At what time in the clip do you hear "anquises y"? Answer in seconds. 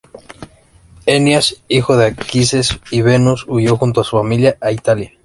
2.07-3.03